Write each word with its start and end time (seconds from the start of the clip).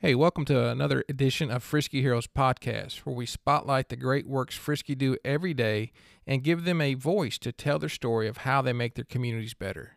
Hey, 0.00 0.14
welcome 0.14 0.44
to 0.44 0.68
another 0.68 1.02
edition 1.08 1.50
of 1.50 1.64
Frisky 1.64 2.02
Heroes 2.02 2.28
Podcast, 2.28 2.98
where 2.98 3.16
we 3.16 3.26
spotlight 3.26 3.88
the 3.88 3.96
great 3.96 4.28
works 4.28 4.54
Frisky 4.54 4.94
do 4.94 5.16
every 5.24 5.52
day 5.52 5.90
and 6.24 6.44
give 6.44 6.62
them 6.62 6.80
a 6.80 6.94
voice 6.94 7.36
to 7.38 7.50
tell 7.50 7.80
their 7.80 7.88
story 7.88 8.28
of 8.28 8.36
how 8.38 8.62
they 8.62 8.72
make 8.72 8.94
their 8.94 9.04
communities 9.04 9.54
better. 9.54 9.96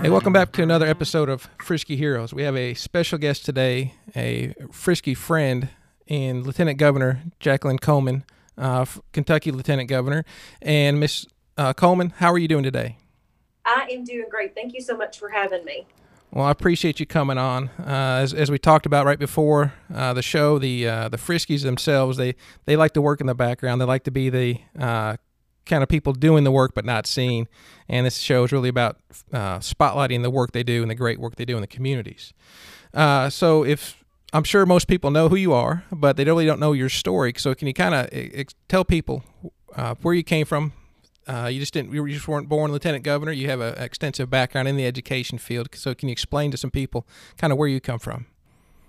Hey, 0.00 0.10
welcome 0.10 0.32
back 0.32 0.50
to 0.54 0.62
another 0.64 0.88
episode 0.88 1.28
of 1.28 1.48
Frisky 1.62 1.94
Heroes. 1.94 2.34
We 2.34 2.42
have 2.42 2.56
a 2.56 2.74
special 2.74 3.18
guest 3.18 3.44
today, 3.44 3.94
a 4.16 4.52
Frisky 4.72 5.14
friend, 5.14 5.68
and 6.08 6.44
Lieutenant 6.44 6.78
Governor 6.78 7.22
Jacqueline 7.38 7.78
Coleman, 7.78 8.24
uh, 8.58 8.84
Kentucky 9.12 9.52
Lieutenant 9.52 9.88
Governor, 9.88 10.24
and 10.60 10.98
Miss 10.98 11.24
uh, 11.60 11.74
Coleman, 11.74 12.14
how 12.16 12.32
are 12.32 12.38
you 12.38 12.48
doing 12.48 12.64
today? 12.64 12.96
I 13.66 13.86
am 13.90 14.02
doing 14.02 14.24
great. 14.30 14.54
Thank 14.54 14.72
you 14.72 14.80
so 14.80 14.96
much 14.96 15.18
for 15.18 15.28
having 15.28 15.62
me. 15.66 15.86
Well, 16.32 16.46
I 16.46 16.50
appreciate 16.50 17.00
you 17.00 17.06
coming 17.06 17.36
on. 17.36 17.68
Uh, 17.78 18.20
as, 18.22 18.32
as 18.32 18.50
we 18.50 18.58
talked 18.58 18.86
about 18.86 19.04
right 19.04 19.18
before 19.18 19.74
uh, 19.94 20.14
the 20.14 20.22
show, 20.22 20.58
the 20.58 20.88
uh, 20.88 21.08
the 21.10 21.18
Friskies 21.18 21.62
themselves 21.62 22.16
they 22.16 22.34
they 22.64 22.76
like 22.76 22.94
to 22.94 23.02
work 23.02 23.20
in 23.20 23.26
the 23.26 23.34
background. 23.34 23.80
They 23.80 23.84
like 23.84 24.04
to 24.04 24.10
be 24.10 24.30
the 24.30 24.60
uh, 24.78 25.16
kind 25.66 25.82
of 25.82 25.88
people 25.90 26.14
doing 26.14 26.44
the 26.44 26.50
work 26.50 26.72
but 26.74 26.86
not 26.86 27.06
seen. 27.06 27.46
And 27.88 28.06
this 28.06 28.16
show 28.16 28.44
is 28.44 28.52
really 28.52 28.70
about 28.70 28.96
uh, 29.30 29.58
spotlighting 29.58 30.22
the 30.22 30.30
work 30.30 30.52
they 30.52 30.62
do 30.62 30.80
and 30.80 30.90
the 30.90 30.94
great 30.94 31.20
work 31.20 31.36
they 31.36 31.44
do 31.44 31.56
in 31.56 31.60
the 31.60 31.66
communities. 31.66 32.32
Uh, 32.94 33.28
so 33.28 33.64
if 33.64 34.02
I'm 34.32 34.44
sure 34.44 34.64
most 34.64 34.88
people 34.88 35.10
know 35.10 35.28
who 35.28 35.36
you 35.36 35.52
are, 35.52 35.84
but 35.92 36.16
they 36.16 36.24
really 36.24 36.46
don't 36.46 36.60
know 36.60 36.72
your 36.72 36.88
story. 36.88 37.34
So 37.36 37.54
can 37.54 37.66
you 37.66 37.74
kind 37.74 37.94
of 37.94 38.46
tell 38.68 38.84
people 38.84 39.24
where 40.00 40.14
you 40.14 40.22
came 40.22 40.46
from, 40.46 40.72
uh, 41.26 41.46
you 41.46 41.60
just 41.60 41.74
didn't. 41.74 41.92
You 41.92 42.06
just 42.08 42.26
weren't 42.26 42.48
born 42.48 42.72
lieutenant 42.72 43.04
governor. 43.04 43.32
You 43.32 43.48
have 43.48 43.60
an 43.60 43.74
extensive 43.78 44.30
background 44.30 44.68
in 44.68 44.76
the 44.76 44.86
education 44.86 45.38
field. 45.38 45.68
So, 45.74 45.94
can 45.94 46.08
you 46.08 46.12
explain 46.12 46.50
to 46.50 46.56
some 46.56 46.70
people 46.70 47.06
kind 47.36 47.52
of 47.52 47.58
where 47.58 47.68
you 47.68 47.80
come 47.80 47.98
from? 47.98 48.26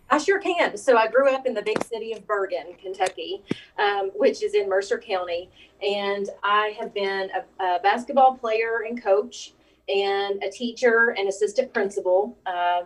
I 0.09 0.17
sure 0.17 0.39
can. 0.39 0.77
So, 0.77 0.97
I 0.97 1.07
grew 1.07 1.29
up 1.29 1.45
in 1.45 1.53
the 1.53 1.61
big 1.61 1.83
city 1.83 2.13
of 2.13 2.25
Burgin, 2.25 2.77
Kentucky, 2.81 3.43
um, 3.77 4.11
which 4.15 4.43
is 4.43 4.53
in 4.53 4.69
Mercer 4.69 4.97
County, 4.97 5.49
and 5.81 6.29
I 6.43 6.75
have 6.79 6.93
been 6.93 7.29
a, 7.31 7.63
a, 7.63 7.79
basketball 7.81 8.35
player 8.37 8.83
and 8.87 9.01
coach, 9.01 9.53
and 9.87 10.41
a 10.43 10.49
teacher 10.49 11.13
and 11.17 11.27
assistant 11.27 11.73
principal. 11.73 12.37
Uh, 12.45 12.83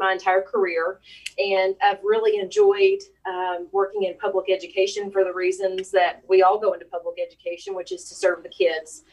my 0.00 0.12
entire 0.12 0.42
career. 0.42 1.00
And 1.38 1.76
I've 1.82 2.02
really 2.02 2.40
enjoyed 2.40 3.00
um, 3.28 3.68
working 3.70 4.04
in 4.04 4.16
public 4.18 4.50
education 4.50 5.10
for 5.12 5.22
the 5.22 5.32
reasons 5.32 5.92
that 5.92 6.22
we 6.28 6.42
all 6.42 6.58
go 6.58 6.72
into 6.72 6.86
public 6.86 7.18
education, 7.24 7.74
which 7.74 7.92
is 7.92 8.08
to 8.08 8.14
serve 8.14 8.42
the 8.42 8.48
kids. 8.48 9.04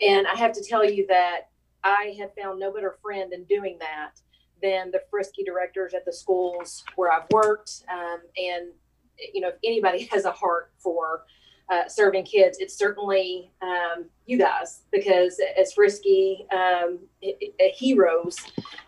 And 0.00 0.26
I 0.26 0.36
have 0.36 0.52
to 0.52 0.64
tell 0.64 0.88
you 0.88 1.06
that 1.08 1.48
I 1.84 2.16
have 2.18 2.30
found 2.40 2.58
no 2.58 2.72
better 2.72 2.96
friend 3.02 3.32
in 3.32 3.44
doing 3.44 3.76
that 3.80 4.20
than 4.62 4.90
the 4.90 5.02
frisky 5.10 5.44
directors 5.44 5.92
at 5.92 6.04
the 6.04 6.12
schools 6.12 6.84
where 6.96 7.12
I've 7.12 7.30
worked. 7.30 7.82
Um, 7.92 8.20
and, 8.36 8.68
you 9.34 9.40
know, 9.40 9.48
if 9.48 9.56
anybody 9.64 10.04
has 10.12 10.24
a 10.24 10.32
heart 10.32 10.72
for 10.78 11.24
uh, 11.70 11.86
serving 11.86 12.24
kids, 12.24 12.58
it's 12.60 12.76
certainly 12.76 13.50
um, 13.60 14.06
you 14.26 14.38
guys 14.38 14.82
because 14.90 15.40
as 15.58 15.72
Frisky 15.72 16.46
um, 16.52 16.98
heroes, 17.74 18.36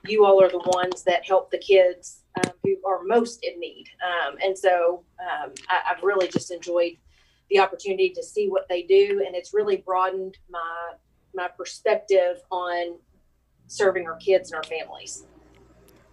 you 0.06 0.24
all 0.24 0.42
are 0.42 0.48
the 0.48 0.58
ones 0.58 1.02
that 1.04 1.26
help 1.26 1.50
the 1.50 1.58
kids 1.58 2.22
um, 2.36 2.52
who 2.64 2.76
are 2.86 3.02
most 3.04 3.44
in 3.44 3.58
need. 3.60 3.86
Um, 4.02 4.36
and 4.42 4.56
so 4.56 5.04
um, 5.20 5.52
I, 5.68 5.80
have 5.84 6.02
really 6.02 6.28
just 6.28 6.50
enjoyed 6.50 6.92
the 7.50 7.58
opportunity 7.58 8.10
to 8.10 8.22
see 8.22 8.48
what 8.48 8.68
they 8.68 8.82
do, 8.82 9.24
and 9.26 9.34
it's 9.34 9.52
really 9.52 9.78
broadened 9.78 10.38
my 10.48 10.92
my 11.34 11.48
perspective 11.48 12.38
on 12.50 12.98
serving 13.66 14.06
our 14.06 14.16
kids 14.16 14.50
and 14.50 14.56
our 14.56 14.64
families. 14.64 15.24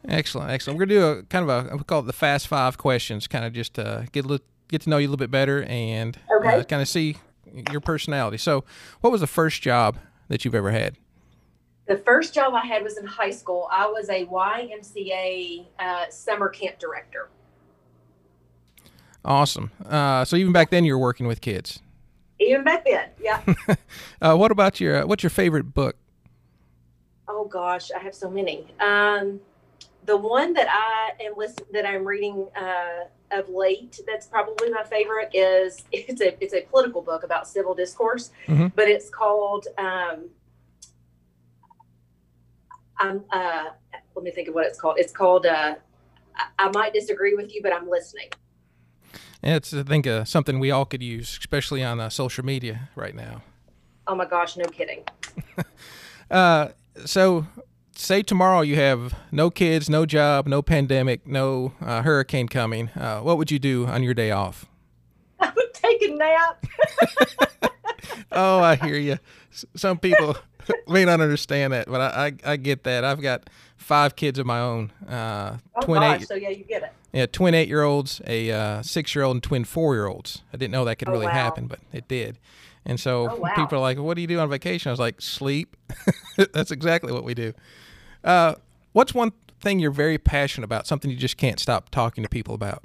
Excellent, 0.07 0.51
excellent. 0.51 0.77
We're 0.77 0.85
gonna 0.85 0.99
do 0.99 1.19
a 1.19 1.23
kind 1.23 1.49
of 1.49 1.71
a 1.71 1.77
we 1.77 1.83
call 1.83 2.01
it 2.01 2.07
the 2.07 2.13
fast 2.13 2.47
five 2.47 2.77
questions, 2.77 3.27
kind 3.27 3.45
of 3.45 3.53
just 3.53 3.75
to 3.75 4.07
get 4.11 4.25
a 4.25 4.27
little 4.27 4.45
get 4.67 4.81
to 4.81 4.89
know 4.89 4.97
you 4.97 5.07
a 5.07 5.09
little 5.09 5.17
bit 5.17 5.31
better 5.31 5.63
and 5.63 6.17
okay. 6.39 6.59
uh, 6.59 6.63
kind 6.63 6.81
of 6.81 6.87
see 6.87 7.17
your 7.71 7.81
personality. 7.81 8.37
So, 8.37 8.63
what 9.01 9.11
was 9.11 9.21
the 9.21 9.27
first 9.27 9.61
job 9.61 9.97
that 10.27 10.45
you've 10.45 10.55
ever 10.55 10.71
had? 10.71 10.97
The 11.87 11.97
first 11.97 12.33
job 12.33 12.53
I 12.53 12.65
had 12.65 12.83
was 12.83 12.97
in 12.97 13.05
high 13.05 13.31
school. 13.31 13.69
I 13.71 13.87
was 13.87 14.09
a 14.09 14.25
YMCA 14.25 15.65
uh, 15.79 16.09
summer 16.09 16.49
camp 16.49 16.79
director. 16.79 17.29
Awesome. 19.23 19.71
Uh, 19.85 20.25
so 20.25 20.35
even 20.35 20.51
back 20.51 20.69
then, 20.69 20.83
you 20.83 20.93
were 20.93 21.01
working 21.01 21.27
with 21.27 21.41
kids. 21.41 21.79
Even 22.39 22.63
back 22.63 22.85
then, 22.85 23.09
yeah. 23.21 23.41
uh, 24.21 24.35
what 24.35 24.51
about 24.51 24.79
your 24.79 25.03
uh, 25.03 25.07
what's 25.07 25.23
your 25.23 25.31
favorite 25.31 25.73
book? 25.73 25.95
Oh 27.27 27.45
gosh, 27.45 27.89
I 27.91 27.99
have 27.99 28.13
so 28.13 28.29
many. 28.29 28.67
Um, 28.79 29.39
the 30.05 30.15
one 30.15 30.53
that 30.53 30.67
I 30.69 31.23
am 31.23 31.33
listen 31.35 31.65
that 31.73 31.85
I'm 31.85 32.05
reading 32.05 32.47
uh, 32.55 33.05
of 33.31 33.49
late 33.49 33.99
that's 34.07 34.25
probably 34.25 34.69
my 34.69 34.83
favorite 34.83 35.29
is 35.33 35.83
it's 35.91 36.21
a 36.21 36.41
it's 36.43 36.53
a 36.53 36.61
political 36.61 37.01
book 37.01 37.23
about 37.23 37.47
civil 37.47 37.73
discourse, 37.73 38.31
mm-hmm. 38.47 38.67
but 38.75 38.87
it's 38.87 39.09
called 39.09 39.67
um, 39.77 40.29
I'm 42.99 43.23
uh, 43.31 43.65
let 44.15 44.23
me 44.23 44.31
think 44.31 44.47
of 44.47 44.55
what 44.55 44.65
it's 44.65 44.79
called. 44.79 44.97
It's 44.97 45.13
called 45.13 45.45
uh, 45.45 45.75
I, 46.57 46.69
might 46.69 46.93
disagree 46.93 47.35
with 47.35 47.53
you, 47.53 47.61
but 47.61 47.73
I'm 47.73 47.89
listening. 47.89 48.29
it's 49.43 49.73
I 49.73 49.83
think 49.83 50.07
uh, 50.07 50.25
something 50.25 50.59
we 50.59 50.71
all 50.71 50.85
could 50.85 51.03
use, 51.03 51.37
especially 51.39 51.83
on 51.83 51.99
uh, 51.99 52.09
social 52.09 52.43
media 52.43 52.89
right 52.95 53.15
now. 53.15 53.43
Oh 54.07 54.15
my 54.15 54.25
gosh, 54.25 54.57
no 54.57 54.65
kidding. 54.65 55.03
uh, 56.31 56.69
so 57.05 57.45
say 57.99 58.21
tomorrow 58.21 58.61
you 58.61 58.75
have 58.75 59.15
no 59.31 59.49
kids, 59.49 59.89
no 59.89 60.05
job, 60.05 60.47
no 60.47 60.61
pandemic, 60.61 61.25
no 61.27 61.73
uh, 61.81 62.01
hurricane 62.01 62.47
coming. 62.47 62.89
Uh, 62.89 63.19
what 63.19 63.37
would 63.37 63.51
you 63.51 63.59
do 63.59 63.85
on 63.87 64.03
your 64.03 64.13
day 64.13 64.31
off? 64.31 64.65
I 65.39 65.51
would 65.55 65.73
take 65.73 66.01
a 66.03 66.13
nap. 66.13 66.65
oh, 68.31 68.59
I 68.59 68.75
hear 68.75 68.97
you. 68.97 69.17
Some 69.75 69.97
people 69.97 70.37
may 70.87 71.05
not 71.05 71.21
understand 71.21 71.73
that, 71.73 71.87
but 71.87 72.01
I, 72.01 72.27
I, 72.27 72.51
I, 72.53 72.57
get 72.57 72.83
that. 72.83 73.03
I've 73.03 73.21
got 73.21 73.49
five 73.75 74.15
kids 74.15 74.39
of 74.39 74.45
my 74.45 74.59
own. 74.59 74.91
Uh, 75.07 75.57
oh 75.75 75.81
twin 75.81 76.01
gosh, 76.01 76.21
eight, 76.21 76.27
so 76.27 76.35
yeah, 76.35 76.49
you 76.49 76.63
get 76.63 76.83
it. 76.83 76.93
Yeah, 77.13 77.25
twin 77.25 77.53
eight 77.53 77.67
year 77.67 77.83
olds, 77.83 78.21
a 78.27 78.51
uh, 78.51 78.81
six 78.81 79.15
year 79.15 79.23
old, 79.23 79.37
and 79.37 79.43
twin 79.43 79.63
four 79.63 79.95
year 79.95 80.07
olds. 80.07 80.43
I 80.53 80.57
didn't 80.57 80.71
know 80.71 80.85
that 80.85 80.97
could 80.97 81.09
oh, 81.09 81.13
really 81.13 81.25
wow. 81.25 81.33
happen, 81.33 81.67
but 81.67 81.79
it 81.91 82.07
did. 82.07 82.37
And 82.85 82.99
so 82.99 83.29
oh, 83.31 83.35
wow. 83.37 83.53
people 83.55 83.77
are 83.77 83.81
like, 83.81 83.97
"What 83.97 84.15
do 84.15 84.21
you 84.21 84.27
do 84.27 84.39
on 84.39 84.49
vacation?" 84.49 84.89
I 84.89 84.91
was 84.91 84.99
like, 84.99 85.21
"Sleep." 85.21 85.75
That's 86.53 86.71
exactly 86.71 87.11
what 87.11 87.23
we 87.23 87.33
do. 87.33 87.53
Uh, 88.27 88.55
what's 88.91 89.13
one 89.13 89.31
thing 89.61 89.79
you're 89.79 89.89
very 89.89 90.17
passionate 90.17 90.65
about? 90.65 90.85
Something 90.85 91.09
you 91.09 91.15
just 91.15 91.37
can't 91.37 91.61
stop 91.61 91.89
talking 91.89 92.23
to 92.23 92.29
people 92.29 92.53
about? 92.53 92.83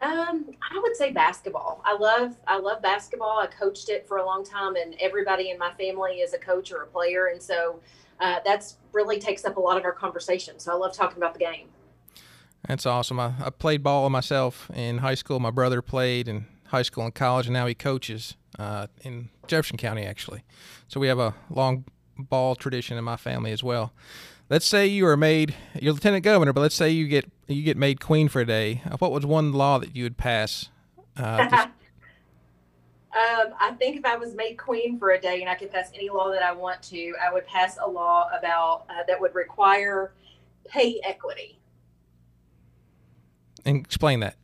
Um, 0.00 0.46
I 0.72 0.78
would 0.80 0.96
say 0.96 1.12
basketball. 1.12 1.82
I 1.84 1.94
love 1.96 2.34
I 2.46 2.58
love 2.58 2.80
basketball. 2.80 3.40
I 3.40 3.46
coached 3.46 3.90
it 3.90 4.08
for 4.08 4.16
a 4.16 4.24
long 4.24 4.44
time, 4.44 4.76
and 4.76 4.94
everybody 5.00 5.50
in 5.50 5.58
my 5.58 5.72
family 5.74 6.20
is 6.20 6.32
a 6.32 6.38
coach 6.38 6.72
or 6.72 6.82
a 6.82 6.86
player, 6.86 7.26
and 7.26 7.42
so 7.42 7.80
uh, 8.20 8.36
that's 8.44 8.76
really 8.92 9.18
takes 9.18 9.44
up 9.44 9.58
a 9.58 9.60
lot 9.60 9.76
of 9.76 9.84
our 9.84 9.92
conversation. 9.92 10.58
So 10.58 10.72
I 10.72 10.76
love 10.76 10.94
talking 10.94 11.18
about 11.18 11.34
the 11.34 11.40
game. 11.40 11.68
That's 12.66 12.86
awesome. 12.86 13.20
I, 13.20 13.34
I 13.44 13.50
played 13.50 13.82
ball 13.82 14.08
myself 14.08 14.70
in 14.74 14.98
high 14.98 15.14
school. 15.14 15.40
My 15.40 15.50
brother 15.50 15.82
played 15.82 16.26
in 16.26 16.46
high 16.68 16.82
school 16.82 17.04
and 17.04 17.14
college, 17.14 17.46
and 17.46 17.52
now 17.52 17.66
he 17.66 17.74
coaches 17.74 18.36
uh, 18.58 18.86
in 19.02 19.28
Jefferson 19.46 19.76
County, 19.76 20.04
actually. 20.04 20.42
So 20.86 21.00
we 21.00 21.08
have 21.08 21.18
a 21.18 21.34
long 21.50 21.84
ball 22.18 22.54
tradition 22.54 22.98
in 22.98 23.04
my 23.04 23.16
family 23.16 23.52
as 23.52 23.62
well. 23.62 23.92
Let's 24.50 24.66
say 24.66 24.86
you 24.86 25.06
are 25.06 25.16
made 25.16 25.54
you're 25.78 25.92
lieutenant 25.92 26.24
governor, 26.24 26.52
but 26.52 26.60
let's 26.60 26.74
say 26.74 26.90
you 26.90 27.06
get 27.06 27.30
you 27.46 27.62
get 27.62 27.76
made 27.76 28.00
queen 28.00 28.28
for 28.28 28.40
a 28.40 28.46
day. 28.46 28.82
Uh, 28.90 28.96
what 28.96 29.12
was 29.12 29.26
one 29.26 29.52
law 29.52 29.78
that 29.78 29.94
you 29.94 30.04
would 30.04 30.16
pass? 30.16 30.70
Uh, 31.16 31.48
um, 31.52 31.68
I 33.60 33.74
think 33.78 33.96
if 33.96 34.04
I 34.04 34.16
was 34.16 34.34
made 34.34 34.56
queen 34.56 34.98
for 34.98 35.10
a 35.10 35.20
day 35.20 35.40
and 35.40 35.50
I 35.50 35.54
could 35.54 35.70
pass 35.70 35.90
any 35.94 36.08
law 36.08 36.30
that 36.30 36.42
I 36.42 36.52
want 36.52 36.82
to, 36.84 37.14
I 37.22 37.32
would 37.32 37.46
pass 37.46 37.78
a 37.82 37.88
law 37.88 38.28
about 38.36 38.86
uh, 38.88 39.02
that 39.06 39.20
would 39.20 39.34
require 39.34 40.12
pay 40.66 41.00
equity. 41.04 41.58
And 43.64 43.84
explain 43.84 44.20
that. 44.20 44.36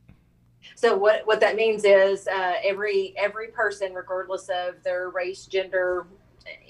So 0.74 0.96
what 0.96 1.26
what 1.26 1.40
that 1.40 1.56
means 1.56 1.84
is 1.84 2.26
uh, 2.26 2.54
every 2.62 3.14
every 3.16 3.48
person, 3.48 3.94
regardless 3.94 4.48
of 4.48 4.82
their 4.82 5.10
race, 5.10 5.46
gender, 5.46 6.06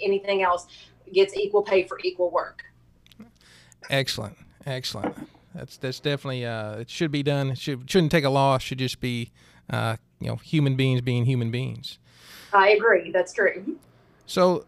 anything 0.01 0.43
else, 0.43 0.67
gets 1.13 1.37
equal 1.37 1.63
pay 1.63 1.85
for 1.85 1.99
equal 2.03 2.31
work. 2.31 2.65
Excellent, 3.91 4.37
excellent. 4.67 5.17
That's 5.55 5.77
that's 5.77 6.01
definitely 6.01 6.45
uh, 6.45 6.79
it 6.79 6.91
should 6.91 7.11
be 7.11 7.23
done. 7.23 7.51
It 7.51 7.59
should 7.59 7.89
shouldn't 7.91 8.13
take 8.13 8.25
a 8.25 8.31
law. 8.31 8.57
It 8.57 8.63
should 8.63 8.79
just 8.79 9.01
be 9.01 9.31
uh, 9.71 9.97
you 10.21 10.29
know 10.29 10.37
human 10.37 10.75
beings 10.75 11.01
being 11.01 11.27
human 11.27 11.51
beings. 11.51 11.99
I 12.53 12.71
agree. 12.71 13.11
That's 13.11 13.33
true. 13.33 13.79
So, 14.27 14.65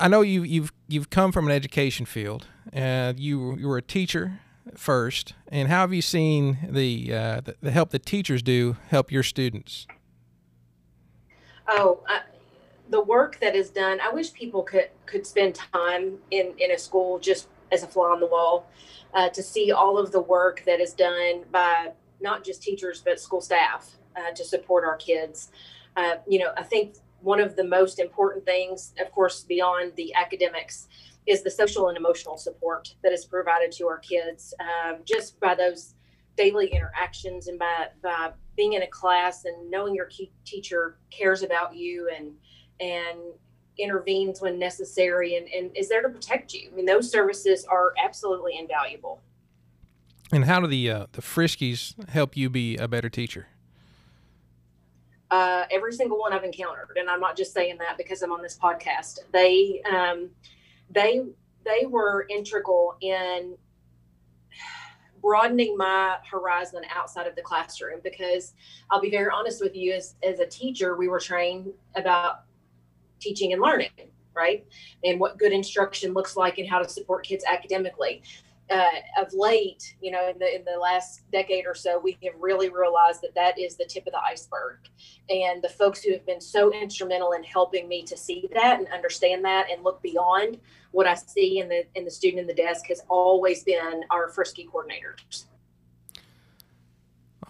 I 0.00 0.08
know 0.08 0.22
you 0.22 0.42
you've 0.42 0.72
you've 0.88 1.10
come 1.10 1.32
from 1.32 1.46
an 1.46 1.52
education 1.52 2.04
field. 2.06 2.46
and 2.72 3.16
uh, 3.16 3.20
you 3.20 3.56
you 3.56 3.68
were 3.68 3.78
a 3.78 3.82
teacher 3.82 4.40
first, 4.76 5.34
and 5.48 5.68
how 5.68 5.80
have 5.80 5.92
you 5.92 6.02
seen 6.02 6.58
the 6.68 7.12
uh, 7.14 7.40
the, 7.40 7.56
the 7.62 7.70
help 7.70 7.90
that 7.90 8.04
teachers 8.04 8.42
do 8.42 8.76
help 8.88 9.10
your 9.10 9.22
students? 9.22 9.86
Oh, 11.68 12.02
the 12.90 13.02
work 13.02 13.38
that 13.40 13.54
is 13.54 13.70
done, 13.70 14.00
I 14.00 14.12
wish 14.12 14.32
people 14.32 14.62
could 14.62 14.90
could 15.06 15.26
spend 15.26 15.54
time 15.54 16.18
in 16.30 16.54
in 16.58 16.70
a 16.72 16.78
school 16.78 17.18
just 17.18 17.48
as 17.70 17.82
a 17.82 17.86
fly 17.86 18.06
on 18.06 18.20
the 18.20 18.26
wall 18.26 18.66
uh, 19.14 19.28
to 19.30 19.42
see 19.42 19.72
all 19.72 19.98
of 19.98 20.12
the 20.12 20.20
work 20.20 20.62
that 20.64 20.80
is 20.80 20.94
done 20.94 21.44
by 21.52 21.92
not 22.20 22.44
just 22.44 22.62
teachers 22.62 23.02
but 23.04 23.20
school 23.20 23.40
staff 23.40 23.96
uh, 24.16 24.32
to 24.34 24.44
support 24.44 24.84
our 24.84 24.96
kids. 24.96 25.50
Uh, 25.96 26.16
you 26.26 26.38
know, 26.38 26.52
I 26.56 26.62
think 26.62 26.96
one 27.20 27.40
of 27.40 27.56
the 27.56 27.64
most 27.64 27.98
important 27.98 28.44
things, 28.44 28.94
of 29.00 29.10
course, 29.12 29.42
beyond 29.42 29.94
the 29.96 30.14
academics, 30.14 30.88
is 31.26 31.42
the 31.42 31.50
social 31.50 31.88
and 31.88 31.96
emotional 31.96 32.38
support 32.38 32.94
that 33.02 33.12
is 33.12 33.24
provided 33.24 33.72
to 33.72 33.86
our 33.86 33.98
kids 33.98 34.54
um, 34.60 34.98
just 35.04 35.38
by 35.40 35.54
those 35.54 35.94
daily 36.36 36.68
interactions 36.68 37.48
and 37.48 37.58
by, 37.58 37.88
by 38.02 38.30
being 38.56 38.74
in 38.74 38.82
a 38.82 38.86
class 38.86 39.44
and 39.44 39.70
knowing 39.70 39.94
your 39.94 40.08
teacher 40.44 40.98
cares 41.10 41.42
about 41.42 41.74
you 41.74 42.08
and 42.16 42.32
and 42.80 43.18
intervenes 43.78 44.40
when 44.40 44.58
necessary 44.58 45.36
and, 45.36 45.48
and 45.48 45.76
is 45.76 45.88
there 45.88 46.02
to 46.02 46.08
protect 46.08 46.52
you. 46.52 46.68
I 46.72 46.74
mean, 46.74 46.86
those 46.86 47.10
services 47.10 47.64
are 47.64 47.94
absolutely 48.02 48.58
invaluable. 48.58 49.20
And 50.32 50.44
how 50.44 50.60
do 50.60 50.66
the 50.66 50.90
uh, 50.90 51.06
the 51.12 51.22
Friskies 51.22 52.08
help 52.08 52.36
you 52.36 52.50
be 52.50 52.76
a 52.76 52.86
better 52.86 53.08
teacher? 53.08 53.46
Uh, 55.30 55.64
every 55.70 55.92
single 55.92 56.18
one 56.18 56.32
I've 56.32 56.44
encountered, 56.44 56.96
and 56.96 57.08
I'm 57.08 57.20
not 57.20 57.36
just 57.36 57.52
saying 57.52 57.78
that 57.78 57.96
because 57.96 58.22
I'm 58.22 58.32
on 58.32 58.42
this 58.42 58.58
podcast. 58.58 59.20
They 59.32 59.82
um, 59.90 60.30
they 60.90 61.22
they 61.64 61.86
were 61.86 62.26
integral 62.28 62.96
in 63.00 63.56
broadening 65.20 65.76
my 65.76 66.16
horizon 66.30 66.82
outside 66.94 67.26
of 67.26 67.34
the 67.34 67.42
classroom 67.42 68.00
because 68.02 68.54
I'll 68.90 69.00
be 69.00 69.10
very 69.10 69.30
honest 69.34 69.60
with 69.60 69.74
you 69.74 69.92
as, 69.92 70.14
as 70.22 70.38
a 70.38 70.46
teacher 70.46 70.96
we 70.96 71.08
were 71.08 71.18
trained 71.18 71.72
about 71.96 72.42
teaching 73.20 73.52
and 73.52 73.62
learning 73.62 73.90
right 74.34 74.66
and 75.04 75.18
what 75.18 75.38
good 75.38 75.52
instruction 75.52 76.12
looks 76.12 76.36
like 76.36 76.58
and 76.58 76.68
how 76.68 76.78
to 76.78 76.88
support 76.88 77.24
kids 77.24 77.44
academically 77.46 78.22
uh, 78.70 78.84
of 79.18 79.32
late, 79.32 79.94
you 80.00 80.10
know, 80.10 80.28
in 80.28 80.38
the 80.38 80.54
in 80.54 80.64
the 80.64 80.78
last 80.78 81.22
decade 81.32 81.66
or 81.66 81.74
so, 81.74 81.98
we 81.98 82.18
have 82.22 82.34
really 82.38 82.68
realized 82.68 83.22
that 83.22 83.34
that 83.34 83.58
is 83.58 83.76
the 83.76 83.84
tip 83.84 84.06
of 84.06 84.12
the 84.12 84.20
iceberg, 84.20 84.76
and 85.30 85.62
the 85.62 85.68
folks 85.68 86.02
who 86.02 86.12
have 86.12 86.24
been 86.26 86.40
so 86.40 86.72
instrumental 86.72 87.32
in 87.32 87.42
helping 87.42 87.88
me 87.88 88.02
to 88.02 88.16
see 88.16 88.48
that 88.52 88.78
and 88.78 88.88
understand 88.88 89.44
that 89.44 89.68
and 89.70 89.82
look 89.82 90.02
beyond 90.02 90.58
what 90.90 91.06
I 91.06 91.14
see 91.14 91.60
in 91.60 91.68
the 91.68 91.84
in 91.94 92.04
the 92.04 92.10
student 92.10 92.40
in 92.40 92.46
the 92.46 92.54
desk 92.54 92.86
has 92.88 93.00
always 93.08 93.64
been 93.64 94.02
our 94.10 94.28
Frisky 94.28 94.68
coordinators. 94.70 95.44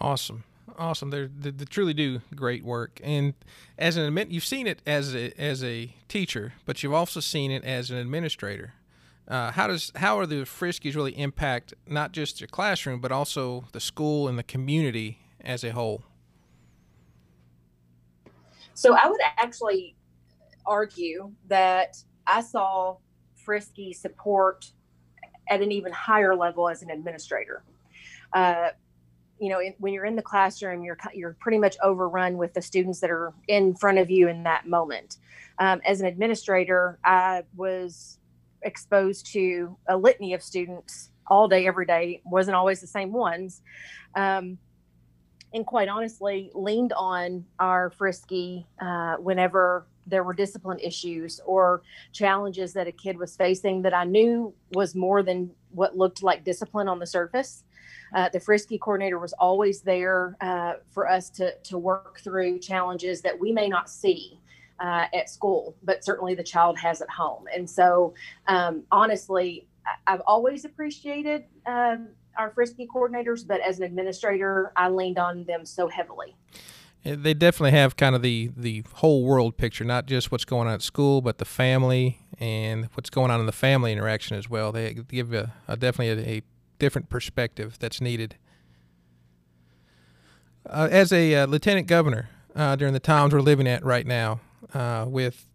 Awesome. 0.00 0.44
Awesome. 0.78 1.10
They're, 1.10 1.26
they, 1.26 1.50
they 1.50 1.64
truly 1.64 1.92
do 1.92 2.20
great 2.34 2.64
work. 2.64 3.00
And 3.02 3.34
as 3.76 3.96
an 3.96 4.10
admin, 4.10 4.30
you've 4.30 4.44
seen 4.44 4.68
it 4.68 4.80
as 4.86 5.14
a, 5.14 5.38
as 5.40 5.64
a 5.64 5.92
teacher, 6.06 6.54
but 6.64 6.82
you've 6.82 6.94
also 6.94 7.18
seen 7.18 7.50
it 7.50 7.64
as 7.64 7.90
an 7.90 7.96
administrator. 7.96 8.74
Uh, 9.26 9.50
how 9.52 9.66
does 9.66 9.92
how 9.96 10.18
are 10.18 10.24
the 10.24 10.36
Friskies 10.44 10.94
really 10.94 11.18
impact 11.18 11.74
not 11.86 12.12
just 12.12 12.40
your 12.40 12.48
classroom 12.48 12.98
but 12.98 13.12
also 13.12 13.66
the 13.72 13.80
school 13.80 14.26
and 14.26 14.38
the 14.38 14.42
community 14.42 15.18
as 15.42 15.64
a 15.64 15.72
whole? 15.72 16.02
So 18.72 18.94
I 18.94 19.06
would 19.06 19.20
actually 19.36 19.96
argue 20.64 21.32
that 21.48 21.98
I 22.26 22.40
saw 22.40 22.96
Frisky 23.34 23.92
support 23.92 24.70
at 25.50 25.60
an 25.60 25.72
even 25.72 25.92
higher 25.92 26.34
level 26.34 26.68
as 26.68 26.82
an 26.82 26.90
administrator. 26.90 27.62
Uh, 28.32 28.70
you 29.40 29.48
know, 29.48 29.60
when 29.78 29.92
you're 29.92 30.04
in 30.04 30.16
the 30.16 30.22
classroom, 30.22 30.82
you're 30.82 30.98
you're 31.14 31.36
pretty 31.40 31.58
much 31.58 31.76
overrun 31.82 32.36
with 32.36 32.54
the 32.54 32.62
students 32.62 33.00
that 33.00 33.10
are 33.10 33.32
in 33.46 33.74
front 33.74 33.98
of 33.98 34.10
you 34.10 34.28
in 34.28 34.42
that 34.44 34.66
moment. 34.66 35.18
Um, 35.58 35.80
as 35.84 36.00
an 36.00 36.06
administrator, 36.06 36.98
I 37.04 37.42
was 37.56 38.18
exposed 38.62 39.26
to 39.32 39.76
a 39.88 39.96
litany 39.96 40.34
of 40.34 40.42
students 40.42 41.10
all 41.26 41.48
day, 41.48 41.66
every 41.66 41.86
day. 41.86 42.22
wasn't 42.24 42.56
always 42.56 42.80
the 42.80 42.86
same 42.86 43.12
ones. 43.12 43.62
Um, 44.14 44.58
and 45.54 45.66
quite 45.66 45.88
honestly, 45.88 46.50
leaned 46.54 46.92
on 46.92 47.44
our 47.58 47.90
frisky 47.90 48.66
uh, 48.80 49.16
whenever 49.16 49.86
there 50.06 50.24
were 50.24 50.34
discipline 50.34 50.78
issues 50.80 51.40
or 51.44 51.82
challenges 52.12 52.72
that 52.74 52.86
a 52.86 52.92
kid 52.92 53.18
was 53.18 53.36
facing 53.36 53.82
that 53.82 53.94
I 53.94 54.04
knew 54.04 54.54
was 54.72 54.94
more 54.94 55.22
than 55.22 55.50
what 55.70 55.96
looked 55.96 56.22
like 56.22 56.44
discipline 56.44 56.88
on 56.88 56.98
the 56.98 57.06
surface. 57.06 57.64
Uh, 58.14 58.28
the 58.30 58.40
frisky 58.40 58.78
coordinator 58.78 59.18
was 59.18 59.32
always 59.34 59.82
there 59.82 60.36
uh, 60.40 60.74
for 60.90 61.08
us 61.08 61.30
to 61.30 61.54
to 61.64 61.78
work 61.78 62.20
through 62.20 62.58
challenges 62.58 63.20
that 63.22 63.38
we 63.38 63.52
may 63.52 63.68
not 63.68 63.90
see 63.90 64.40
uh, 64.80 65.06
at 65.12 65.28
school, 65.28 65.76
but 65.82 66.04
certainly 66.04 66.34
the 66.34 66.42
child 66.42 66.78
has 66.78 67.02
at 67.02 67.10
home. 67.10 67.44
And 67.54 67.68
so, 67.68 68.14
um, 68.46 68.84
honestly, 68.90 69.66
I've 70.06 70.22
always 70.26 70.64
appreciated 70.64 71.44
um, 71.66 72.08
our 72.36 72.50
Frisky 72.50 72.86
coordinators, 72.86 73.46
but 73.46 73.60
as 73.60 73.78
an 73.78 73.84
administrator, 73.84 74.72
I 74.76 74.88
leaned 74.88 75.18
on 75.18 75.44
them 75.44 75.64
so 75.64 75.88
heavily. 75.88 76.36
They 77.04 77.32
definitely 77.32 77.72
have 77.72 77.96
kind 77.96 78.14
of 78.14 78.22
the, 78.22 78.50
the 78.56 78.84
whole 78.94 79.24
world 79.24 79.56
picture, 79.56 79.84
not 79.84 80.06
just 80.06 80.30
what's 80.30 80.44
going 80.44 80.68
on 80.68 80.74
at 80.74 80.82
school, 80.82 81.20
but 81.20 81.38
the 81.38 81.44
family 81.44 82.18
and 82.38 82.88
what's 82.94 83.08
going 83.08 83.30
on 83.30 83.40
in 83.40 83.46
the 83.46 83.52
family 83.52 83.92
interaction 83.92 84.36
as 84.36 84.50
well. 84.50 84.72
They 84.72 84.94
give 84.94 85.32
a, 85.32 85.52
a 85.66 85.76
definitely 85.76 86.22
a, 86.22 86.36
a, 86.38 86.42
different 86.78 87.08
perspective 87.08 87.76
that's 87.78 88.00
needed. 88.00 88.36
Uh, 90.68 90.88
as 90.90 91.12
a 91.12 91.34
uh, 91.34 91.46
lieutenant 91.46 91.86
governor 91.86 92.28
uh, 92.54 92.76
during 92.76 92.92
the 92.92 93.00
times 93.00 93.32
we're 93.32 93.40
living 93.40 93.66
at 93.66 93.84
right 93.84 94.06
now, 94.06 94.40
uh, 94.74 95.06
with 95.08 95.46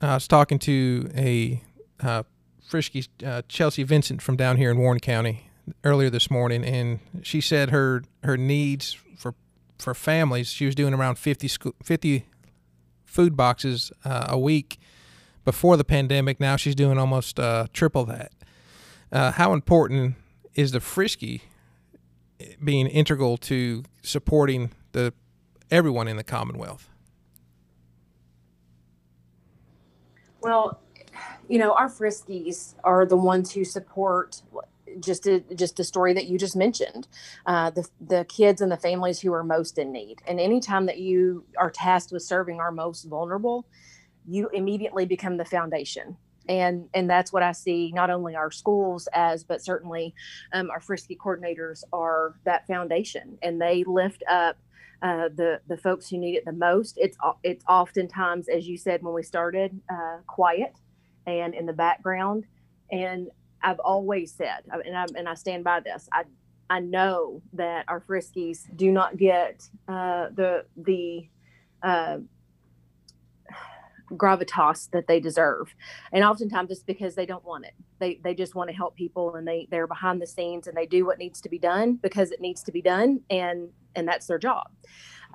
I 0.00 0.14
was 0.14 0.28
talking 0.28 0.58
to 0.60 1.10
a 1.16 1.62
uh, 2.00 2.22
Frisky 2.68 3.06
uh, 3.24 3.42
Chelsea 3.48 3.82
Vincent 3.82 4.22
from 4.22 4.36
down 4.36 4.56
here 4.56 4.70
in 4.70 4.78
Warren 4.78 5.00
County 5.00 5.50
earlier 5.84 6.10
this 6.10 6.30
morning, 6.30 6.64
and 6.64 7.00
she 7.22 7.40
said 7.40 7.70
her 7.70 8.04
her 8.22 8.36
needs 8.36 8.96
for 9.16 9.34
for 9.78 9.94
families. 9.94 10.48
She 10.48 10.66
was 10.66 10.74
doing 10.74 10.94
around 10.94 11.18
50, 11.18 11.48
50 11.82 12.26
food 13.04 13.36
boxes 13.36 13.90
uh, 14.04 14.26
a 14.28 14.38
week 14.38 14.78
before 15.44 15.76
the 15.76 15.84
pandemic. 15.84 16.40
Now 16.40 16.56
she's 16.56 16.74
doing 16.74 16.98
almost 16.98 17.40
uh, 17.40 17.66
triple 17.72 18.04
that. 18.04 18.32
Uh, 19.10 19.32
how 19.32 19.52
important 19.54 20.16
is 20.54 20.72
the 20.72 20.80
Frisky 20.80 21.42
being 22.62 22.86
integral 22.86 23.36
to 23.36 23.84
supporting 24.02 24.70
the 24.92 25.12
everyone 25.70 26.08
in 26.08 26.16
the 26.16 26.24
Commonwealth? 26.24 26.88
Well, 30.40 30.80
you 31.48 31.58
know, 31.58 31.72
our 31.72 31.88
Friskies 31.88 32.74
are 32.84 33.04
the 33.06 33.16
ones 33.16 33.52
who 33.52 33.64
support 33.64 34.42
just 35.00 35.26
a, 35.26 35.40
just 35.54 35.78
a 35.80 35.84
story 35.84 36.12
that 36.14 36.26
you 36.26 36.38
just 36.38 36.56
mentioned 36.56 37.06
uh, 37.46 37.70
the, 37.70 37.86
the 38.00 38.24
kids 38.28 38.60
and 38.60 38.70
the 38.72 38.76
families 38.76 39.20
who 39.20 39.32
are 39.32 39.44
most 39.44 39.78
in 39.78 39.92
need 39.92 40.20
and 40.26 40.40
anytime 40.40 40.86
that 40.86 40.98
you 40.98 41.44
are 41.56 41.70
tasked 41.70 42.10
with 42.10 42.22
serving 42.22 42.58
our 42.58 42.72
most 42.72 43.04
vulnerable 43.04 43.66
you 44.26 44.48
immediately 44.48 45.04
become 45.04 45.36
the 45.36 45.44
foundation 45.44 46.16
and 46.48 46.88
and 46.94 47.08
that's 47.08 47.32
what 47.32 47.42
i 47.42 47.52
see 47.52 47.92
not 47.94 48.10
only 48.10 48.34
our 48.34 48.50
schools 48.50 49.08
as 49.12 49.44
but 49.44 49.62
certainly 49.62 50.14
um, 50.52 50.70
our 50.70 50.80
frisky 50.80 51.16
coordinators 51.16 51.82
are 51.92 52.34
that 52.44 52.66
foundation 52.66 53.38
and 53.42 53.60
they 53.60 53.84
lift 53.84 54.22
up 54.30 54.56
uh, 55.02 55.28
the 55.34 55.60
the 55.68 55.76
folks 55.76 56.08
who 56.08 56.18
need 56.18 56.34
it 56.34 56.44
the 56.44 56.52
most. 56.52 56.98
It's 56.98 57.16
it's 57.42 57.64
oftentimes, 57.68 58.48
as 58.48 58.66
you 58.66 58.76
said 58.76 59.02
when 59.02 59.14
we 59.14 59.22
started, 59.22 59.80
uh, 59.88 60.18
quiet 60.26 60.74
and 61.26 61.54
in 61.54 61.66
the 61.66 61.72
background. 61.72 62.44
And 62.90 63.28
I've 63.62 63.78
always 63.80 64.32
said, 64.32 64.64
and 64.84 64.96
I 64.96 65.06
and 65.16 65.28
I 65.28 65.34
stand 65.34 65.64
by 65.64 65.80
this. 65.80 66.08
I 66.12 66.24
I 66.68 66.80
know 66.80 67.42
that 67.52 67.84
our 67.88 68.00
Friskies 68.00 68.64
do 68.76 68.90
not 68.90 69.16
get 69.16 69.68
uh, 69.86 70.28
the 70.34 70.64
the 70.76 71.28
uh, 71.82 72.18
gravitas 74.12 74.90
that 74.90 75.06
they 75.06 75.20
deserve 75.20 75.74
and 76.12 76.24
oftentimes 76.24 76.70
it's 76.70 76.82
because 76.82 77.14
they 77.14 77.26
don't 77.26 77.44
want 77.44 77.64
it 77.64 77.74
they 77.98 78.20
they 78.24 78.34
just 78.34 78.54
want 78.54 78.68
to 78.68 78.74
help 78.74 78.96
people 78.96 79.34
and 79.34 79.46
they 79.46 79.66
they're 79.70 79.86
behind 79.86 80.20
the 80.20 80.26
scenes 80.26 80.66
and 80.66 80.76
they 80.76 80.86
do 80.86 81.04
what 81.04 81.18
needs 81.18 81.40
to 81.40 81.48
be 81.48 81.58
done 81.58 81.94
because 81.94 82.30
it 82.30 82.40
needs 82.40 82.62
to 82.62 82.72
be 82.72 82.82
done 82.82 83.20
and 83.30 83.68
and 83.94 84.08
that's 84.08 84.26
their 84.26 84.38
job 84.38 84.70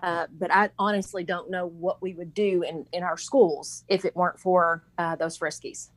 uh, 0.02 0.28
but 0.38 0.54
I 0.54 0.70
honestly 0.78 1.24
don't 1.24 1.50
know 1.50 1.68
what 1.68 2.02
we 2.02 2.14
would 2.14 2.34
do 2.34 2.62
in, 2.64 2.86
in 2.92 3.04
our 3.04 3.18
schools 3.18 3.86
if 3.88 4.04
it 4.04 4.16
weren't 4.16 4.38
for 4.38 4.84
uh, 4.98 5.16
those 5.16 5.40
friskies. 5.40 5.92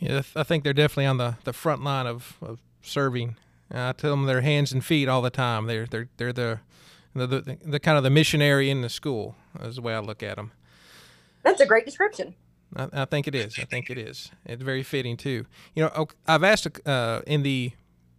Yeah, 0.00 0.22
I 0.36 0.44
think 0.44 0.62
they're 0.62 0.72
definitely 0.72 1.06
on 1.06 1.18
the, 1.18 1.36
the 1.42 1.52
front 1.52 1.82
line 1.82 2.06
of, 2.06 2.36
of 2.40 2.60
serving. 2.80 3.36
Uh, 3.74 3.88
I 3.88 3.92
tell 3.92 4.12
them 4.12 4.26
they're 4.26 4.42
hands 4.42 4.72
and 4.72 4.84
feet 4.84 5.08
all 5.08 5.20
the 5.20 5.30
time. 5.30 5.66
They're 5.66 5.86
they're 5.86 6.08
they're 6.16 6.32
the 6.32 6.60
the, 7.14 7.26
the, 7.26 7.58
the 7.64 7.80
kind 7.80 7.98
of 7.98 8.04
the 8.04 8.10
missionary 8.10 8.70
in 8.70 8.82
the 8.82 8.88
school 8.88 9.34
is 9.60 9.76
the 9.76 9.82
way 9.82 9.94
I 9.94 9.98
look 9.98 10.22
at 10.22 10.36
them. 10.36 10.52
That's 11.48 11.62
a 11.62 11.66
great 11.66 11.86
description. 11.86 12.34
I, 12.76 12.88
I, 12.92 13.04
think 13.06 13.26
it 13.26 13.34
is. 13.34 13.58
I 13.58 13.64
think 13.64 13.88
it 13.88 13.96
is. 13.96 14.30
It's 14.44 14.62
very 14.62 14.82
fitting 14.82 15.16
too. 15.16 15.46
You 15.74 15.84
know, 15.84 16.08
I've 16.26 16.44
asked 16.44 16.86
uh, 16.86 17.22
in 17.26 17.42
the 17.42 17.72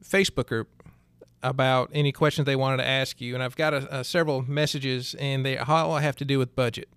Facebook 0.03 0.47
group 0.47 0.69
about 1.43 1.91
any 1.93 2.11
questions 2.11 2.45
they 2.45 2.55
wanted 2.55 2.77
to 2.77 2.87
ask 2.87 3.21
you, 3.21 3.35
and 3.35 3.43
I've 3.43 3.55
got 3.55 3.73
a, 3.73 3.99
a 3.99 4.03
several 4.03 4.41
messages, 4.41 5.13
and 5.19 5.45
they 5.45 5.57
all 5.57 5.97
have 5.97 6.15
to 6.17 6.25
do 6.25 6.39
with 6.39 6.55
budget. 6.55 6.89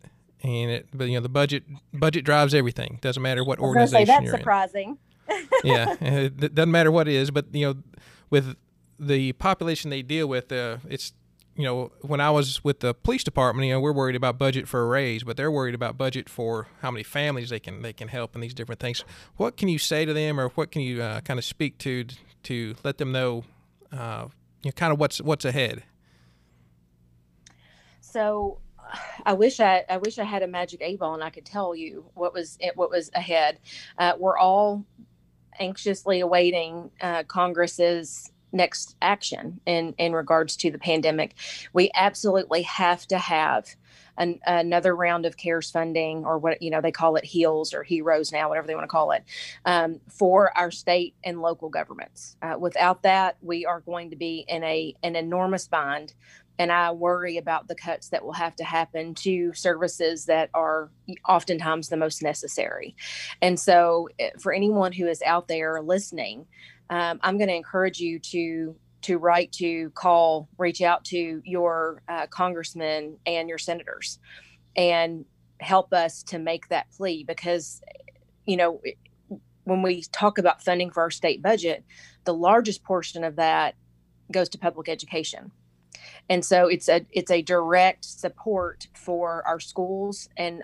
and 0.42 0.70
it, 0.70 0.88
but 0.94 1.08
you 1.08 1.14
know 1.14 1.20
the 1.20 1.28
budget 1.28 1.64
budget 1.92 2.24
drives 2.24 2.54
everything. 2.54 2.98
Doesn't 3.02 3.22
matter 3.22 3.44
what 3.44 3.58
organization 3.58 4.06
say 4.06 4.12
that's 4.12 4.24
you're 4.24 4.34
in. 4.34 4.40
surprising. 4.40 4.98
yeah, 5.64 5.94
it 6.00 6.54
doesn't 6.54 6.72
matter 6.72 6.90
what 6.90 7.06
it 7.08 7.14
is, 7.14 7.30
but 7.30 7.54
you 7.54 7.66
know, 7.66 7.82
with 8.30 8.56
the 8.98 9.32
population 9.34 9.90
they 9.90 10.02
deal 10.02 10.26
with, 10.26 10.50
uh, 10.50 10.78
it's 10.88 11.12
you 11.56 11.64
know, 11.64 11.92
when 12.00 12.20
I 12.20 12.30
was 12.30 12.64
with 12.64 12.80
the 12.80 12.94
police 12.94 13.22
department, 13.22 13.66
you 13.66 13.74
know, 13.74 13.80
we're 13.80 13.92
worried 13.92 14.16
about 14.16 14.38
budget 14.38 14.66
for 14.66 14.82
a 14.82 14.86
raise, 14.86 15.22
but 15.22 15.36
they're 15.36 15.50
worried 15.50 15.74
about 15.74 15.98
budget 15.98 16.28
for 16.28 16.68
how 16.80 16.90
many 16.90 17.02
families 17.02 17.50
they 17.50 17.60
can 17.60 17.82
they 17.82 17.92
can 17.92 18.08
help 18.08 18.34
and 18.34 18.42
these 18.42 18.54
different 18.54 18.80
things. 18.80 19.04
What 19.36 19.56
can 19.56 19.68
you 19.68 19.78
say 19.78 20.04
to 20.04 20.14
them, 20.14 20.40
or 20.40 20.48
what 20.50 20.70
can 20.70 20.82
you 20.82 21.02
uh, 21.02 21.20
kind 21.20 21.38
of 21.38 21.44
speak 21.44 21.78
to 21.78 22.06
to 22.44 22.74
let 22.82 22.98
them 22.98 23.12
know, 23.12 23.44
uh, 23.92 24.28
you 24.62 24.68
know, 24.68 24.72
kind 24.72 24.92
of 24.92 24.98
what's 24.98 25.20
what's 25.20 25.44
ahead? 25.44 25.84
So 28.00 28.58
I 29.24 29.34
wish 29.34 29.60
I, 29.60 29.84
I 29.88 29.98
wish 29.98 30.18
I 30.18 30.24
had 30.24 30.42
a 30.42 30.46
magic 30.48 30.80
eight 30.82 30.98
ball 30.98 31.14
and 31.14 31.22
I 31.22 31.30
could 31.30 31.44
tell 31.44 31.74
you 31.74 32.06
what 32.14 32.32
was 32.32 32.58
what 32.74 32.90
was 32.90 33.10
ahead. 33.14 33.58
Uh, 33.98 34.14
we're 34.18 34.38
all 34.38 34.84
anxiously 35.58 36.20
awaiting 36.20 36.90
uh, 37.00 37.24
Congress's 37.24 38.31
next 38.52 38.96
action 39.02 39.60
in 39.66 39.94
in 39.98 40.12
regards 40.12 40.56
to 40.56 40.70
the 40.70 40.78
pandemic. 40.78 41.34
We 41.72 41.90
absolutely 41.94 42.62
have 42.62 43.06
to 43.08 43.18
have 43.18 43.74
an, 44.18 44.40
another 44.46 44.94
round 44.94 45.24
of 45.24 45.36
CARES 45.36 45.70
funding, 45.70 46.24
or 46.24 46.38
what 46.38 46.60
you 46.62 46.70
know 46.70 46.80
they 46.80 46.92
call 46.92 47.16
it 47.16 47.24
HEALS 47.24 47.72
or 47.74 47.82
HEROES 47.82 48.32
now, 48.32 48.48
whatever 48.48 48.66
they 48.66 48.74
want 48.74 48.84
to 48.84 48.88
call 48.88 49.12
it, 49.12 49.24
um, 49.64 50.00
for 50.08 50.56
our 50.56 50.70
state 50.70 51.14
and 51.24 51.40
local 51.40 51.68
governments. 51.68 52.36
Uh, 52.42 52.56
without 52.58 53.02
that, 53.02 53.36
we 53.40 53.64
are 53.64 53.80
going 53.80 54.10
to 54.10 54.16
be 54.16 54.44
in 54.48 54.62
a 54.64 54.94
an 55.02 55.16
enormous 55.16 55.66
bind 55.66 56.14
and 56.58 56.70
I 56.70 56.90
worry 56.92 57.38
about 57.38 57.68
the 57.68 57.74
cuts 57.74 58.10
that 58.10 58.24
will 58.24 58.34
have 58.34 58.54
to 58.56 58.64
happen 58.64 59.14
to 59.16 59.52
services 59.54 60.26
that 60.26 60.50
are 60.54 60.90
oftentimes 61.28 61.88
the 61.88 61.96
most 61.96 62.22
necessary. 62.22 62.94
And 63.40 63.58
so, 63.58 64.08
eh, 64.18 64.30
for 64.38 64.52
anyone 64.52 64.92
who 64.92 65.06
is 65.08 65.22
out 65.22 65.48
there 65.48 65.80
listening, 65.82 66.46
um, 66.92 67.18
I'm 67.22 67.38
going 67.38 67.48
to 67.48 67.54
encourage 67.54 67.98
you 67.98 68.18
to 68.18 68.76
to 69.02 69.18
write 69.18 69.50
to 69.52 69.90
call 69.90 70.48
reach 70.58 70.80
out 70.80 71.04
to 71.06 71.42
your 71.44 72.02
uh, 72.08 72.26
congressmen 72.28 73.16
and 73.26 73.48
your 73.48 73.58
senators 73.58 74.20
and 74.76 75.24
help 75.60 75.92
us 75.92 76.22
to 76.24 76.38
make 76.38 76.68
that 76.68 76.86
plea 76.96 77.24
because 77.24 77.80
you 78.46 78.56
know 78.56 78.80
when 79.64 79.82
we 79.82 80.02
talk 80.12 80.38
about 80.38 80.62
funding 80.62 80.90
for 80.90 81.02
our 81.02 81.10
state 81.10 81.42
budget 81.42 81.84
the 82.24 82.34
largest 82.34 82.84
portion 82.84 83.24
of 83.24 83.36
that 83.36 83.74
goes 84.32 84.48
to 84.50 84.58
public 84.58 84.88
education. 84.88 85.52
And 86.28 86.44
so 86.44 86.66
it's 86.66 86.88
a 86.88 87.06
it's 87.10 87.30
a 87.30 87.42
direct 87.42 88.04
support 88.04 88.88
for 88.94 89.46
our 89.46 89.60
schools 89.60 90.28
and 90.36 90.62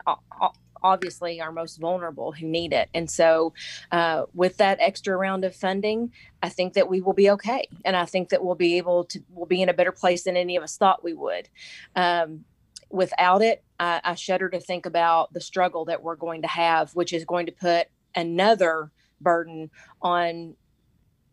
obviously 0.82 1.40
our 1.40 1.52
most 1.52 1.76
vulnerable 1.76 2.32
who 2.32 2.46
need 2.46 2.72
it. 2.72 2.88
And 2.94 3.10
so 3.10 3.52
uh, 3.92 4.24
with 4.34 4.56
that 4.58 4.78
extra 4.80 5.16
round 5.16 5.44
of 5.44 5.54
funding 5.54 6.12
i 6.42 6.48
think 6.48 6.74
that 6.74 6.88
we 6.88 7.00
will 7.00 7.12
be 7.12 7.30
okay. 7.30 7.68
And 7.84 7.96
i 7.96 8.04
think 8.04 8.28
that 8.30 8.44
we'll 8.44 8.54
be 8.54 8.78
able 8.78 9.04
to 9.04 9.20
we'll 9.30 9.46
be 9.46 9.62
in 9.62 9.68
a 9.68 9.74
better 9.74 9.92
place 9.92 10.24
than 10.24 10.36
any 10.36 10.56
of 10.56 10.62
us 10.62 10.76
thought 10.76 11.04
we 11.04 11.14
would. 11.14 11.48
Um, 11.96 12.44
without 12.90 13.42
it 13.42 13.62
I, 13.78 14.00
I 14.02 14.14
shudder 14.14 14.48
to 14.48 14.60
think 14.60 14.86
about 14.86 15.32
the 15.32 15.40
struggle 15.40 15.84
that 15.86 16.02
we're 16.02 16.16
going 16.16 16.42
to 16.42 16.48
have 16.48 16.94
which 16.94 17.12
is 17.12 17.24
going 17.24 17.46
to 17.46 17.52
put 17.52 17.88
another 18.14 18.90
burden 19.20 19.70
on 20.00 20.54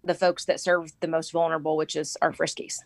the 0.04 0.14
folks 0.14 0.46
that 0.46 0.60
serve 0.60 0.92
the 1.00 1.08
most 1.08 1.32
vulnerable 1.32 1.78
which 1.78 1.96
is 1.96 2.18
our 2.22 2.32
friskies. 2.32 2.80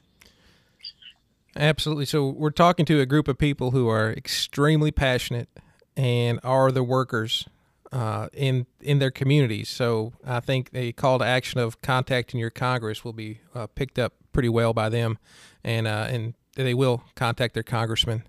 Absolutely. 1.56 2.06
So 2.06 2.30
we're 2.30 2.52
talking 2.52 2.86
to 2.86 3.02
a 3.02 3.06
group 3.06 3.28
of 3.28 3.38
people 3.38 3.72
who 3.72 3.90
are 3.90 4.12
extremely 4.12 4.92
passionate 4.92 5.50
and 5.96 6.40
are 6.44 6.72
the 6.72 6.84
workers 6.84 7.48
uh, 7.92 8.28
in 8.34 8.66
in 8.82 9.00
their 9.00 9.12
communities. 9.12 9.70
So 9.70 10.14
I 10.26 10.40
think 10.40 10.72
the 10.72 10.92
call 10.94 11.20
to 11.20 11.26
action 11.26 11.60
of 11.60 11.82
contacting 11.82 12.40
your 12.40 12.50
Congress 12.50 13.04
will 13.04 13.14
be 13.14 13.42
uh, 13.56 13.68
picked 13.68 14.00
up 14.00 14.14
pretty 14.32 14.50
well 14.50 14.74
by 14.74 14.90
them, 14.90 15.18
and 15.64 15.88
uh, 15.88 16.08
and 16.10 16.34
they 16.56 16.74
will 16.74 17.04
contact 17.16 17.54
their 17.54 17.64
congressman 17.64 18.24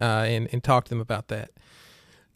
uh, 0.00 0.04
and 0.04 0.48
and 0.52 0.62
talk 0.62 0.84
to 0.84 0.90
them 0.90 1.00
about 1.00 1.28
that. 1.28 1.50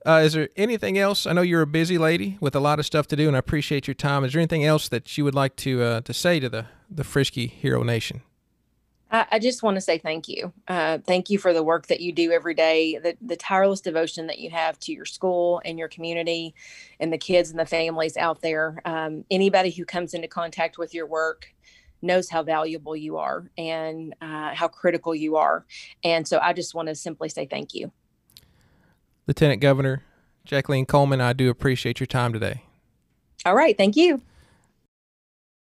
Uh, 0.07 0.23
is 0.25 0.33
there 0.33 0.49
anything 0.57 0.97
else? 0.97 1.27
I 1.27 1.33
know 1.35 1.43
you're 1.43 1.61
a 1.61 1.67
busy 1.67 1.99
lady 1.99 2.39
with 2.41 2.57
a 2.57 2.61
lot 2.61 2.79
of 2.79 2.87
stuff 2.87 3.07
to 3.09 3.17
do, 3.17 3.27
and 3.29 3.37
I 3.37 3.39
appreciate 3.39 3.87
your 3.87 3.95
time. 3.95 4.25
Is 4.25 4.33
there 4.33 4.41
anything 4.41 4.65
else 4.65 4.89
that 4.89 5.19
you 5.19 5.25
would 5.25 5.35
like 5.35 5.57
to 5.57 5.83
uh, 5.83 6.01
to 6.03 6.13
say 6.15 6.41
to 6.41 6.49
the 6.49 6.67
the 6.91 7.05
Frisky 7.05 7.47
Hero 7.47 7.83
Nation? 7.83 8.23
I, 9.11 9.27
I 9.33 9.39
just 9.39 9.63
want 9.63 9.77
to 9.77 9.81
say 9.81 9.99
thank 9.99 10.29
you. 10.29 10.53
Uh, 10.69 10.99
thank 10.99 11.31
you 11.31 11.39
for 11.39 11.53
the 11.53 11.63
work 11.63 11.87
that 11.89 12.01
you 12.01 12.13
do 12.13 12.31
every 12.31 12.55
day, 12.55 12.99
the, 12.99 13.17
the 13.21 13.37
tireless 13.37 13.81
devotion 13.81 14.27
that 14.29 14.39
you 14.39 14.51
have 14.51 14.79
to 14.81 14.93
your 14.93 15.05
school 15.05 15.61
and 15.65 15.79
your 15.79 15.89
community 15.89 16.55
and 16.99 17.13
the 17.13 17.19
kids 17.19 17.51
and 17.51 17.59
the 17.59 17.67
families 17.67 18.17
out 18.17 18.41
there. 18.41 18.81
Um, 18.85 19.25
anybody 19.31 19.71
who 19.71 19.85
comes 19.85 20.15
into 20.15 20.29
contact 20.29 20.79
with 20.79 20.95
your 20.95 21.07
work 21.07 21.53
knows 22.03 22.31
how 22.31 22.43
valuable 22.43 22.97
you 22.97 23.19
are 23.19 23.51
and 23.59 24.15
uh, 24.23 24.55
how 24.55 24.69
critical 24.69 25.15
you 25.15 25.37
are. 25.37 25.67
And 26.03 26.27
so 26.27 26.39
I 26.39 26.53
just 26.53 26.75
want 26.75 26.89
to 26.89 26.95
simply 26.95 27.29
say 27.29 27.47
thank 27.47 27.75
you. 27.75 27.93
Lieutenant 29.27 29.61
Governor 29.61 30.03
Jacqueline 30.45 30.87
Coleman, 30.87 31.21
I 31.21 31.33
do 31.33 31.51
appreciate 31.51 32.01
your 32.01 32.07
time 32.07 32.33
today. 32.33 32.65
All 33.45 33.55
right. 33.55 33.77
Thank 33.77 33.97
you. 33.97 34.21